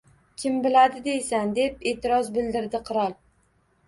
[0.43, 3.15] Kim biladi deysan,— deb e’tiroz bildirdi qirol.—